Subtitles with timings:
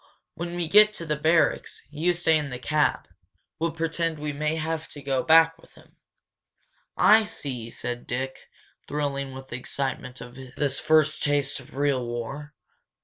[0.33, 3.07] When we get to the barracks you stay in the cab
[3.59, 5.95] we'll pretend we may have to go back with him."
[6.97, 8.47] "I see," said Dick,
[8.87, 12.55] thrilling with the excitement of this first taste of real war.